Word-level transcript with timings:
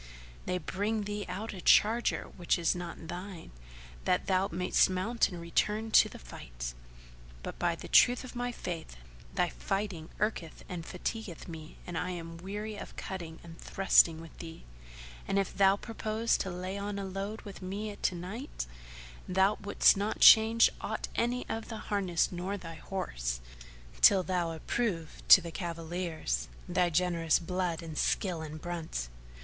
they 0.47 0.57
bring 0.57 1.03
thee 1.03 1.27
out 1.29 1.53
a 1.53 1.61
charger 1.61 2.23
which 2.35 2.57
is 2.57 2.73
not 2.73 3.07
thine, 3.07 3.51
that 4.05 4.25
thou 4.25 4.47
mayst 4.51 4.89
mount 4.89 5.29
and 5.29 5.39
return 5.39 5.91
to 5.91 6.09
the 6.09 6.17
fight. 6.17 6.73
But 7.43 7.59
by 7.59 7.75
the 7.75 7.87
truth 7.87 8.23
of 8.23 8.35
my 8.35 8.51
Faith, 8.51 8.95
thy 9.35 9.49
fighting 9.49 10.09
irketh 10.19 10.63
and 10.67 10.83
fatigueth 10.87 11.47
me 11.47 11.77
and 11.85 11.95
I 11.99 12.09
am 12.09 12.37
weary 12.37 12.77
of 12.77 12.95
cutting 12.95 13.37
and 13.43 13.59
thrusting 13.59 14.19
with 14.19 14.35
thee; 14.39 14.63
and 15.27 15.37
if 15.37 15.55
thou 15.55 15.75
purpose 15.75 16.35
to 16.37 16.49
lay 16.49 16.79
on 16.79 16.95
load 17.13 17.41
with 17.41 17.61
me 17.61 17.95
to 17.95 18.15
night, 18.15 18.65
thou 19.27 19.59
wouldst 19.61 19.95
not 19.97 20.19
change 20.19 20.71
aught 20.81 21.09
of 21.15 21.67
thy 21.67 21.77
harness 21.77 22.31
nor 22.31 22.57
thy 22.57 22.73
horse, 22.73 23.39
till 24.01 24.23
thou 24.23 24.49
approve 24.53 25.21
to 25.27 25.41
the 25.41 25.51
cavaliers, 25.51 26.47
thy 26.67 26.89
generous 26.89 27.37
blood 27.37 27.83
and 27.83 27.99
skill 27.99 28.41
in 28.41 28.57
brunt." 28.57 29.07